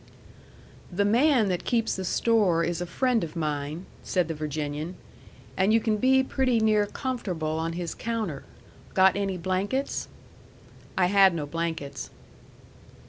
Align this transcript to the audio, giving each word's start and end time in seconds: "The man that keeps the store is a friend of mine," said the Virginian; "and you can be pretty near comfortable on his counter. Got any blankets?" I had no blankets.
"The 0.91 1.05
man 1.05 1.47
that 1.49 1.63
keeps 1.63 1.95
the 1.95 2.03
store 2.03 2.63
is 2.63 2.81
a 2.81 2.87
friend 2.87 3.23
of 3.23 3.35
mine," 3.35 3.85
said 4.01 4.27
the 4.29 4.33
Virginian; 4.33 4.95
"and 5.55 5.71
you 5.71 5.79
can 5.79 5.97
be 5.97 6.23
pretty 6.23 6.59
near 6.59 6.87
comfortable 6.87 7.59
on 7.59 7.73
his 7.73 7.93
counter. 7.93 8.43
Got 8.95 9.15
any 9.15 9.37
blankets?" 9.37 10.07
I 10.97 11.05
had 11.05 11.35
no 11.35 11.45
blankets. 11.45 12.09